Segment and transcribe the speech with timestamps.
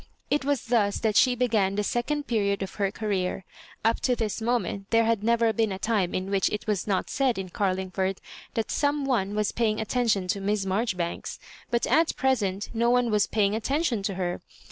[0.31, 3.45] It was thus that she began the second period of her career.
[3.83, 7.07] Tip to this moment there had never been a time in which it was not
[7.07, 8.19] said in Carlingford
[8.55, 11.37] that some one was paying attention to Miss Marjorifianks;
[11.69, 14.41] but at present no one was paying attention to her.